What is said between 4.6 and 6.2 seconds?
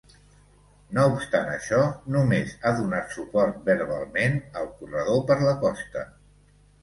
al corredor per la costa.